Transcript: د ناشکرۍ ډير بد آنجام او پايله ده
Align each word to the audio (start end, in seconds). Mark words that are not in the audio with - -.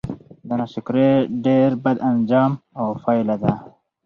د 0.47 0.49
ناشکرۍ 0.59 1.09
ډير 1.45 1.69
بد 1.83 1.97
آنجام 2.09 2.51
او 2.79 2.87
پايله 3.03 3.35
ده 3.43 3.53